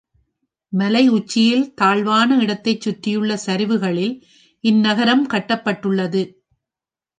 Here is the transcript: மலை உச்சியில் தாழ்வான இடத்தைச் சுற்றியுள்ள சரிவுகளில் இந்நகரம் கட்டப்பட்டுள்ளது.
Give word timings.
மலை 0.73 1.09
உச்சியில் 1.09 1.73
தாழ்வான 1.73 2.37
இடத்தைச் 2.37 2.81
சுற்றியுள்ள 2.81 3.37
சரிவுகளில் 3.45 4.15
இந்நகரம் 4.63 5.25
கட்டப்பட்டுள்ளது. 5.29 6.23